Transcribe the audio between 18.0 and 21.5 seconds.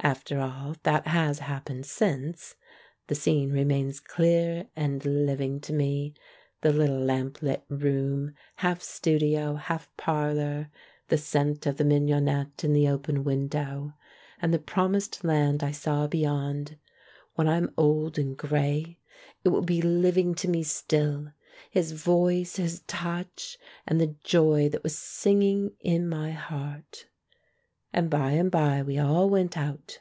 and grey, it will be living to me still—